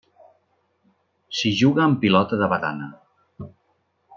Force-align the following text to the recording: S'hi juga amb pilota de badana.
S'hi 1.39 1.51
juga 1.59 1.83
amb 1.85 2.01
pilota 2.07 2.41
de 2.43 2.51
badana. 2.55 2.89